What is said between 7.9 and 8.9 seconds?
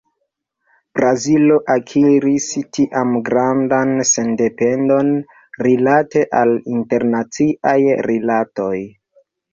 rilatoj.